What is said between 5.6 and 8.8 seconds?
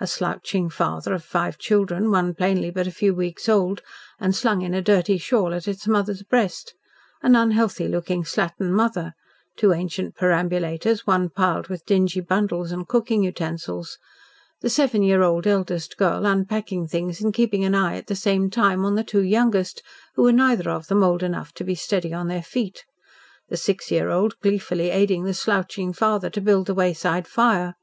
its mother's breast, an unhealthy looking slattern